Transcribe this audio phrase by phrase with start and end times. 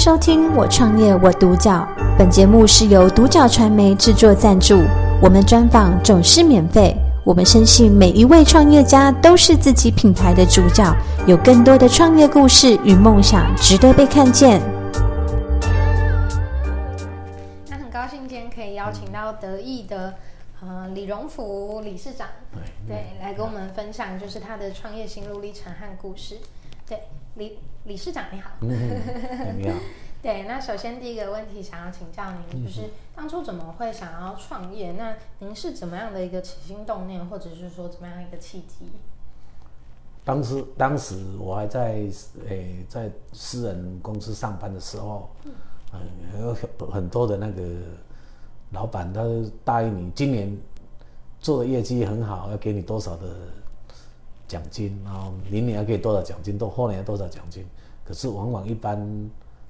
[0.00, 1.86] 收听《我创业我独角》，
[2.16, 4.80] 本节目是由独角传媒制作赞助，
[5.20, 6.96] 我们专访总是免费。
[7.22, 10.90] 我们深信每一位创业家都是自己品牌的主角，
[11.26, 14.62] 有更多的创业故事与梦想值得被看见。
[17.68, 20.14] 那很高兴今天可以邀请到得意的
[20.62, 22.26] 呃李荣福理事长，
[22.88, 26.38] 对，来跟我们分享就是他的创业心路历程和故事。
[26.90, 27.00] 对，
[27.36, 28.50] 李理事长你好。
[28.62, 28.68] 嗯，
[29.56, 29.78] 你好。
[30.20, 34.90] 对，那首先第一个问题想要请教您，就是当初怎么会想要创业？
[34.98, 38.90] 那您是怎么样的一个起心动念，或者是说怎么样一个契机？
[40.24, 42.02] 当时，当时我还在
[42.48, 45.30] 诶在私人公司上班的时候，
[45.92, 46.00] 嗯，
[46.40, 46.56] 有
[46.90, 47.62] 很多的那个
[48.72, 49.22] 老板，他
[49.64, 50.58] 答应你今年
[51.38, 53.28] 做的业绩很好，要给你多少的。
[54.50, 57.64] 奖金，然后明年要给多少奖金，到后年多少奖金。
[58.04, 58.98] 可是往往一般，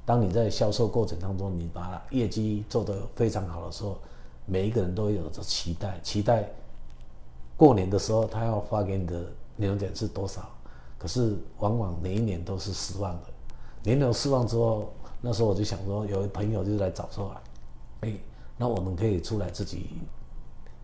[0.07, 3.99] 当你在销售过程当中，你把业绩做得非常好的时候，
[4.46, 6.49] 每一个人都有着期待，期待
[7.59, 9.21] 过年的时候他要发给你的
[9.57, 10.49] 年终奖是多少。
[10.99, 13.26] 可是往往每一年都是失望的。
[13.82, 17.43] 年年失望之后，那时候我就想说，有一朋友就来找说啊，
[18.01, 18.15] 哎，
[18.57, 19.91] 那我们可以出来自己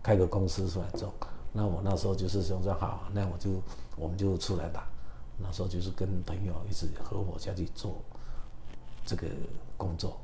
[0.03, 1.11] 开个公司出来做。
[1.53, 3.49] 那我那时候就是想说，好，那我就
[3.97, 4.87] 我们就出来吧。
[5.37, 7.97] 那时候就是跟朋友一起合伙下去做
[9.05, 9.27] 这个
[9.75, 10.17] 工作，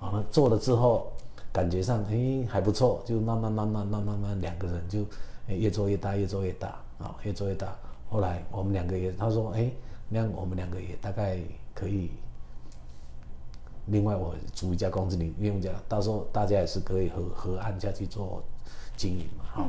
[0.00, 1.12] 完了做了之后，
[1.52, 5.04] 感觉上哎还不错，就慢慢慢慢慢慢慢两个人就
[5.46, 6.68] 越做越大，越做越大
[6.98, 7.74] 啊，越做越大。
[8.10, 9.70] 后来我们两个也，他说哎，
[10.08, 11.38] 那样我们两个也大概
[11.74, 12.10] 可以。
[13.86, 18.42] 另外我组一家公司，你用这样，到时候大家也是可以合合案下去做
[18.98, 19.68] 经营嘛，哈。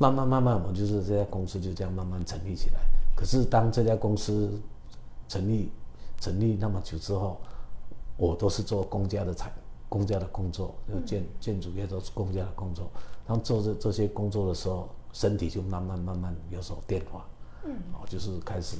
[0.00, 2.80] 慢慢慢慢，我们就是这家公司就这样慢慢成立起来。
[3.14, 4.58] 可是当这家公司
[5.28, 5.70] 成立
[6.18, 7.38] 成立那么久之后，
[8.16, 9.52] 我都是做公家的产
[9.90, 12.90] 公家的工作，就建建筑业都是公家的工作。
[13.26, 17.26] 当做这这些工作的时候，身体就慢慢慢慢有所变化。
[17.66, 18.78] 嗯，哦，就是开始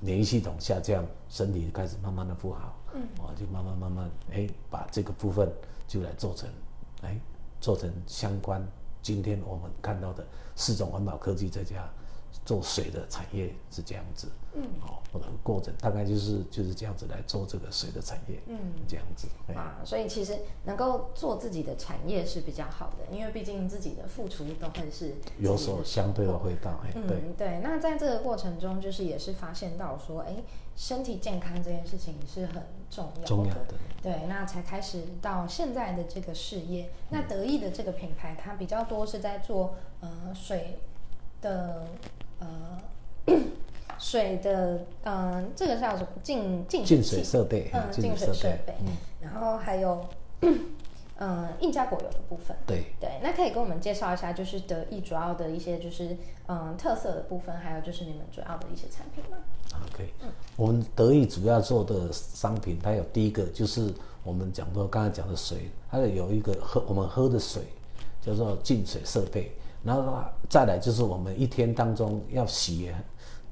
[0.00, 2.72] 免疫系统下降，身体开始慢慢的不好。
[2.94, 5.52] 嗯，我就慢慢慢慢哎，把这个部分
[5.88, 6.48] 就来做成，
[7.00, 7.20] 哎，
[7.60, 8.64] 做成相关。
[9.02, 10.24] 今天我们看到的
[10.54, 11.90] 四种环保科技在家
[12.44, 27.20] 做水的产业是这样子，嗯，好，我的过程大概就是就是这样子来做这个水的产业，嗯，这样子啊，所以其实能够做自己的产业是比较好的，因为毕竟自己的付出都会是有所相对的回报，嗯，对。
[27.36, 27.60] 对。
[27.62, 30.36] 那在这个过程中，就是也是发现到说，哎，
[30.76, 36.90] 身体健康这件事情是很重要的，重要的，对，那才开始到现在的这个事业。
[37.10, 40.78] 那得意的这个品牌，它比较多是在做呃水
[41.40, 41.86] 的呃
[44.02, 48.88] 水的嗯、呃，这个叫什么净净净水设备，嗯，净水设备，嗯，
[49.20, 50.04] 然后还有
[51.18, 52.86] 嗯 印加果油的部分，对。
[53.00, 56.16] 对，那可以跟我们介绍一下，就是得意主要的一些就是
[56.48, 59.38] 嗯特色的部分，还有就是你们主要的一些产品吗？
[59.96, 60.08] 可以，
[60.56, 63.88] 我们得意主要做的商品，它有第一个就是
[64.24, 67.62] 我们讲到刚才讲的水，它有一个喝我们喝的水
[68.20, 69.52] 叫做净水设备，
[69.84, 72.90] 然后再来就是我们一天当中要洗，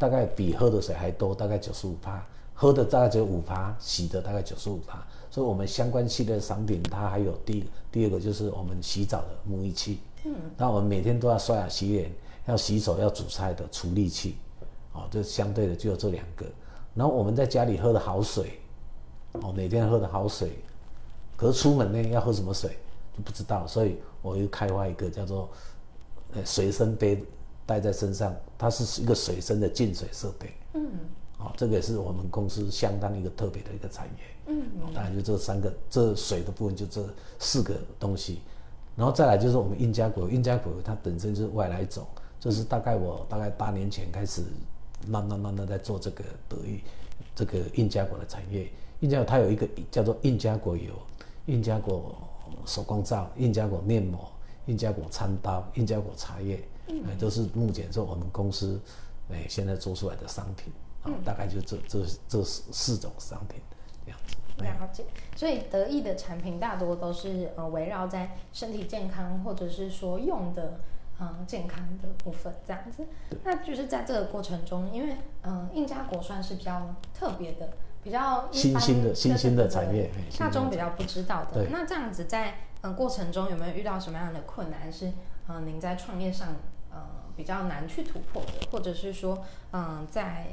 [0.01, 2.25] 大概比喝的水还多，大概九十五趴，
[2.55, 12.11] 喝的大概只有五趴，洗的大概九十五趴，所以我们相关系列的商品，它还有第第二个就是我们洗澡的沐浴器，嗯，那我们每天都要刷牙洗脸，
[12.47, 14.37] 要洗手要煮菜的处理器。
[14.93, 16.47] 哦，这相对的就有这两个，
[16.95, 18.59] 然后我们在家里喝的好水，
[19.35, 20.51] 哦，每天喝的好水，
[21.37, 22.71] 可是出门呢要喝什么水
[23.17, 25.49] 就不知道，所以我又开发一个叫做
[26.33, 27.23] 呃随身杯
[27.71, 30.53] 带在身上，它是一个水深的净水设备。
[30.75, 30.91] 嗯，
[31.39, 34.25] 哦，这个也是我们公司相当一个特别的一个产业。
[34.47, 37.01] 嗯，当然就这三个，这水的部分就这
[37.39, 38.41] 四个东西，
[38.97, 42.05] 然后再来就是我们印加果，印加果它本身就是外来种，
[42.41, 44.43] 这是大概我大概八年前开始。
[45.07, 46.81] 慢慢慢慢在做这个得意，
[47.35, 48.71] 这个印加果的产业。
[49.01, 50.93] 印加果它有一个叫做印加果油、
[51.47, 52.15] 印加果
[52.67, 54.31] 手工皂、印加果面膜、
[54.67, 58.81] 印加果餐刀、印加果茶叶，嗯，都是目前是我们公司
[59.31, 60.73] 哎现在做出来的商品
[61.03, 63.61] 啊，嗯，大概就这这这四四种商品
[64.05, 64.37] 这样子。
[64.63, 65.05] 了解，
[65.37, 70.81] 所以得意的产品大多都是呃围绕在身体健康或者是说用的。
[71.23, 73.05] 嗯，健康的部分这样子，
[73.45, 77.69] 那就是在这个过程中，因为嗯，印加果算是比较特别的、
[78.03, 81.67] 比较新兴的新兴的产业，大众比较不知道的。
[81.71, 84.93] 那这样子在嗯过程中有没有遇到什么样的困难？
[84.93, 85.13] 是
[85.49, 86.49] 嗯，您在创业上
[86.93, 86.99] 嗯
[87.37, 89.39] 比较难去突破的，或者是说
[89.73, 90.47] 嗯在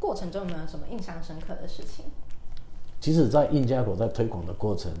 [0.00, 2.04] 过程中有没有什么印象深刻的事情？
[3.00, 4.92] 其实，在印加果在推广的过程，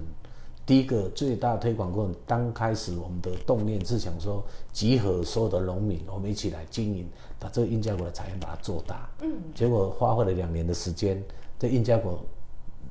[0.64, 7.08] 第一个最大推广过程，刚开始我们的动念是想说，集合所有的农民，我们一起来经营，
[7.40, 9.08] 把这个印加果的产业把它做大。
[9.22, 11.20] 嗯，结果花费了两年的时间，
[11.58, 12.24] 这印加果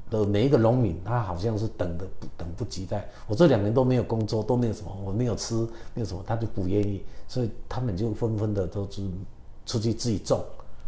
[0.10, 3.08] 的每一个农民，他好像是等的不等不及待。
[3.28, 5.56] 我这两年都没有工作，都没有什么，我没有吃，
[5.94, 9.02] 没有什么，他就不愿意，所以他们就纷纷的都是
[9.66, 10.44] 出去自己种。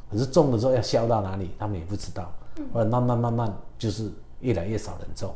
[0.10, 2.34] 可是种的时候要销到哪里，他们也不知道。
[2.74, 5.34] 后来慢慢慢慢就是越来越少人种，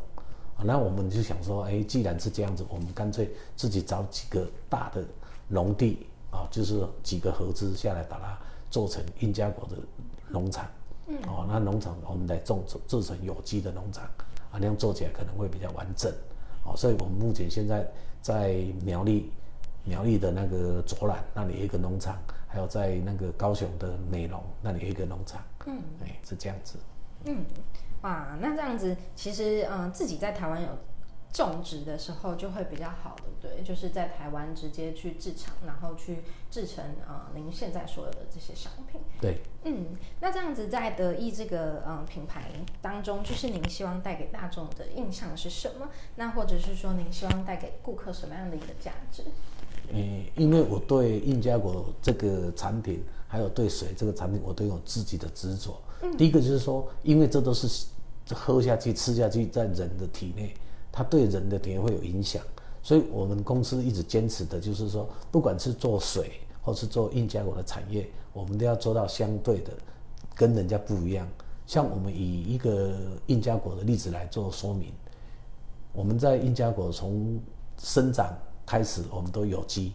[0.63, 5.03] 那我们就想说，哎，既然是这样子，我们干脆自己找几个大的
[5.47, 8.37] 农地啊，就是几个合资下来，把它
[8.69, 9.77] 做成印加果的
[10.29, 10.65] 农场。
[11.07, 14.03] 嗯，哦，那农场我们来种做做成有机的农场，
[14.51, 16.11] 啊，那样做起来可能会比较完整。
[16.65, 17.85] 哦，所以我们目前现在
[18.21, 19.31] 在苗栗，
[19.83, 22.17] 苗栗的那个卓兰那里有一个农场，
[22.47, 25.41] 还有在那个高雄的美容那里有一个农场。
[25.65, 26.77] 嗯，哎，是这样子。
[27.25, 27.43] 嗯，
[28.01, 30.67] 哇，那这样子其实，嗯、呃，自己在台湾有
[31.33, 33.63] 种植的时候就会比较好，对不对？
[33.63, 36.19] 就是在台湾直接去制厂，然后去
[36.51, 39.01] 制成啊、呃，您现在所有的这些商品。
[39.19, 39.87] 对，嗯，
[40.19, 42.51] 那这样子在得意这个嗯、呃、品牌
[42.81, 45.89] 当中，就是您希望带给大众的印象是什么？
[46.15, 49.23] 那或者是说您希望带给顾客什么样的一个价值？
[49.91, 55.81] 嗯，因为我对印加果这个产品，还有对水这个产品，我都有自己的执着。
[56.03, 57.87] 嗯第一个就是说，因为这都是
[58.29, 60.53] 喝下去、吃下去，在人的体内，
[60.93, 62.41] 它对人的体内会有影响，
[62.83, 69.73] 所以我们公司一直坚持的就是说，不管是做水或是做印加果的产业，我们都要做到相对的，
[70.35, 71.27] 跟人家不一样。
[71.65, 72.93] 像我们以一个
[73.25, 74.93] 印加果的例子来做说明，
[75.93, 77.39] 我们在印加果从
[77.79, 78.31] 生长
[78.65, 79.93] 开始，我们都有机。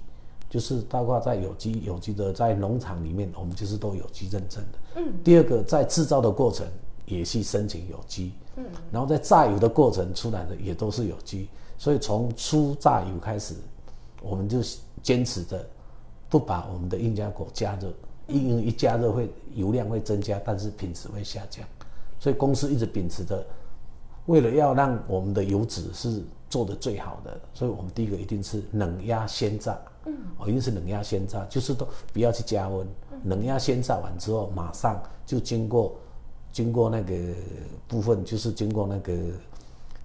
[0.50, 4.78] 就是包括在有机、有机的在农场里面，我们就是都有机认证的。
[4.96, 5.12] 嗯。
[5.22, 6.66] 第二个，在制造的过程
[7.08, 8.32] 也是申请有机。
[8.56, 8.64] 嗯。
[8.92, 13.54] 然后在榨油的过程出来的也都是有机，所以从初榨油开始，
[14.22, 14.58] 我们就
[15.02, 15.64] 坚持着
[16.28, 17.92] 不把我们的印加果加热，
[18.26, 21.66] 因为一加热会油量会增加，但是品质会下降。
[22.20, 23.44] 所以公司一直秉持着，
[24.26, 29.78] 为了要让我们的油脂是做的最好的，所以我们第一个一定是冷压鲜榨。
[30.38, 32.86] 哦，一定是冷压鲜榨，就是都不要去加温。
[33.24, 35.94] 冷压鲜榨完之后，马上就经过
[36.58, 37.14] 经过那个
[37.86, 39.16] 部分，就是经过那个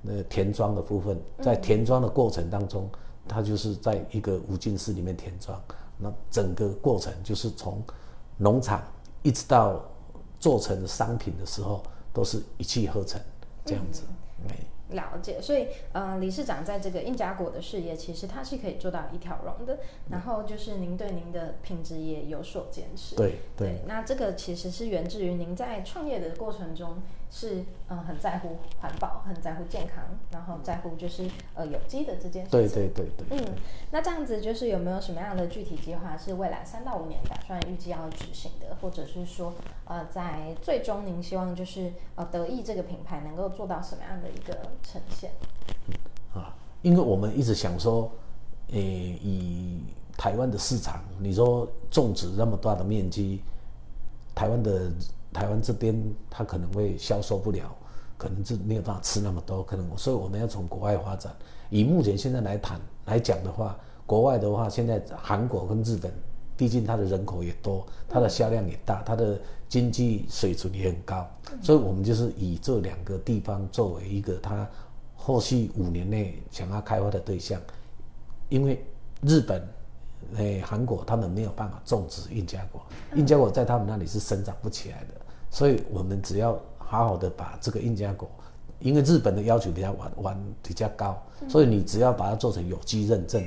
[0.03, 2.87] 那个填装的部分，在填装的过程当中，
[3.27, 5.59] 它就是在一个无菌室里面填装。
[5.97, 7.81] 那整个过程就是从
[8.37, 8.83] 农场
[9.23, 9.83] 一直到
[10.39, 11.81] 做成商品的时候，
[12.13, 13.19] 都是一气呵成
[13.65, 14.03] 这样子。
[14.47, 14.53] 没。
[14.93, 19.79] 了解，所以呃，理事长在这个印加果的事业，其实他是可以做到一条龙的。
[20.09, 23.15] 然后就是您对您的品质也有所坚持。
[23.15, 23.81] 对对，对。
[23.85, 26.97] 那这个其实是源自于您在创业的过程中
[27.35, 32.51] 是嗯、呃、很在乎环保，很在乎健康，然后在乎就是呃有机的这件事情。
[32.51, 33.39] 对对对对。
[33.39, 33.55] 嗯，
[33.89, 39.51] 那这样子就是有没有什么样的具体计划是未来三到五年打算预计要执行的，或者是说
[39.85, 45.31] 呃在最终您希望就是呃得意这个品牌能够做到什么样的一个呈现？
[46.35, 48.11] 啊，因为我们一直想说，
[48.71, 49.79] 诶、欸，以
[50.15, 53.41] 台湾的市场，你说种植那么大的面积，
[54.35, 54.91] 台湾的
[55.33, 55.93] 台湾这边
[56.29, 57.75] 它可能会销售不了，
[58.17, 61.33] 可能是没有办法吃那么多，可能，所以我们要从国外发展。
[61.69, 66.13] 以目前现在来谈来讲的话，国外的话，现在韩国跟日本，
[66.55, 71.27] 毕竟它的人口也多，它的销量也大，它的经济水准也很高，
[71.61, 74.65] 所以我们就是以这两个地方作为一个它。
[75.15, 77.57] 后续五年内想要开发的对象，
[78.49, 78.85] 因为
[79.21, 79.65] 日本、
[80.35, 82.81] 诶、欸、韩国他们没有办法种植印加果，
[83.15, 85.21] 印加果在他们那里是生长不起来的，
[85.53, 88.27] 所以我们只要好好的把这个印加果，
[88.79, 91.15] 因为日本的要求比较完完比较高，
[91.47, 93.41] 所以你只要把它做成有机认证，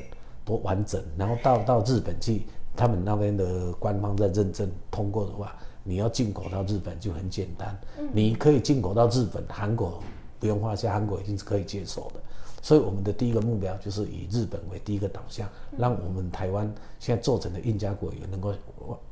[0.44, 2.46] 多完整，然后到到日本去，
[2.76, 7.76] 他们那边的官方在认证通过的话，你要进口到日本就很简单，
[8.12, 10.00] 你可以进口到日本、韩国。
[10.38, 12.20] 不用花下，韩国已经是可以接受的，
[12.60, 15.48] 所以我们的第一个目标就是以日本为第一个导向，
[15.78, 16.70] 让我们台湾
[17.00, 18.54] 现在做成的印加果也能够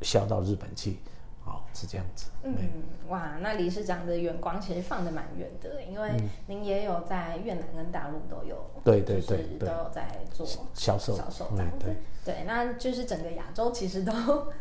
[0.03, 0.99] 销到日本去。
[1.75, 2.31] 好，是这样子。
[2.45, 2.55] 嗯，
[3.09, 6.11] 哇，那理事长的眼光其实放的蛮远的，因为
[6.47, 11.87] 您也有在越南跟大陆都有，对对对，都有在做销售销售这样子。
[12.25, 14.13] 对，那就是整个亚洲其实都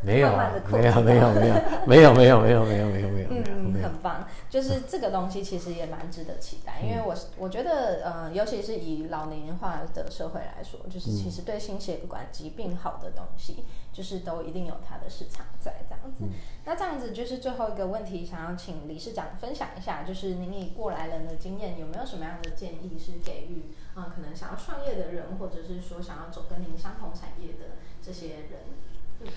[0.02, 1.54] 没有啊，没有没有没有
[1.86, 16.24] 没有没有没有没有没有没有，嗯，很棒，就是这个东西其实也蛮值得期待，因为我我觉得呃，尤其是以老年化的社会来说，就是其实对心血管疾病好的东西，就是都一定有它的市场在这样子。
[16.64, 17.03] 那这样子。
[17.04, 29.30] 子就是最后一个问题，想要请理事长分享一下，就是您以过来人的经验，有没有什么样的建议是给予啊、可能想要创业的人，或者是说想要走跟您相同产业的这些人？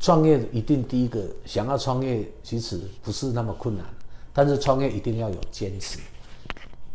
[0.00, 3.86] 创业一定第一个想要创业，其实不是那么困难，
[4.32, 6.00] 但是创业一定要有坚持。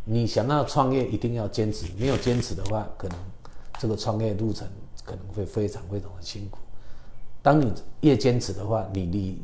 [0.04, 3.18] 你想要创业，一定要坚持，没有坚持的话，可能
[3.80, 4.68] 这个创业路程
[5.04, 6.60] 可能会非常非常的辛苦。
[7.42, 9.42] 当你越坚持的话，你离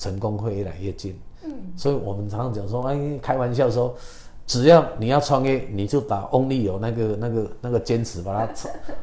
[0.00, 1.20] 成功会越来越近。
[1.44, 3.94] 嗯，所以我们常常讲说，哎，开玩笑说，
[4.46, 8.54] 只要你要创业，你就把 Only 有那个那个那个坚持， 把它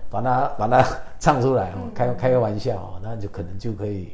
[0.09, 0.83] 把它把它
[1.19, 4.09] 唱出来哦，开开个玩笑哦，那就可能就可以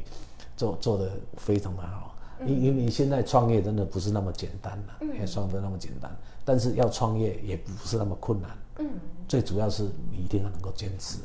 [0.56, 2.14] 做做的非常的好。
[2.46, 6.14] 因因为你现在创业真的不是那么简单了，也说的那么简单，
[6.44, 8.50] 但是要创业也不是那么困难。
[8.78, 8.90] 嗯，
[9.26, 11.18] 最主要是你一定要能够坚持，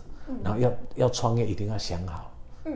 [0.43, 2.31] 然后要要创业一定要想好。
[2.65, 2.73] 嗯，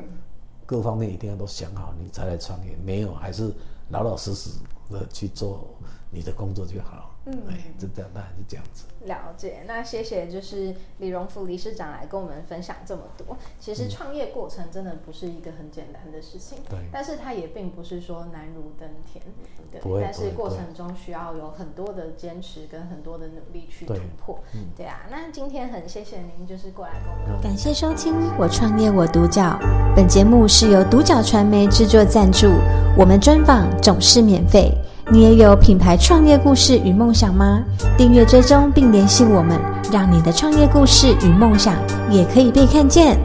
[0.65, 2.75] 各方面一定要都想好，你才来创业。
[2.86, 3.51] 没有，还是
[3.89, 4.50] 老老实实
[4.89, 5.67] 的去做
[6.13, 7.10] 你的工作就好。
[7.25, 8.84] 嗯，哎，就这样，那还是这样子。
[9.05, 13.38] 了解，那谢谢，就是李荣福理事长来跟我们分享这么多。
[13.58, 19.24] 其实创业过程真的不是一个很简单的事情，对、嗯，但是它也并不是说难如登天，
[19.72, 20.01] 对。
[20.01, 24.39] 但是过程中需要有很多的坚持跟很多的努力去突破。
[24.51, 27.41] 对，嗯、对啊，那今天很谢谢您，就是过来跟我们。
[27.41, 29.58] 感谢收听《我创业我独角》，
[29.96, 32.50] 本节目是由独角传媒制作赞助，
[32.98, 34.77] 我们专访总是免费。
[35.12, 37.63] 你也有品牌创业故事与梦想吗？
[37.98, 39.57] 订阅追踪并联系我们，
[39.89, 41.75] 让你的创业故事与梦想
[42.12, 43.17] 也可以被看见。